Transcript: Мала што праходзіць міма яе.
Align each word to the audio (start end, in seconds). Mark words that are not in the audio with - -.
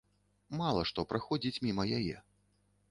Мала 0.61 0.81
што 0.91 1.05
праходзіць 1.11 1.61
міма 1.69 1.83
яе. 2.01 2.17